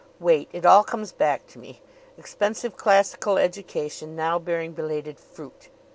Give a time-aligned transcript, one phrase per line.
[0.19, 0.49] "Wait!
[0.51, 1.79] It all comes back to me.
[2.17, 5.69] Expensive classical education, now bearing belated fruit.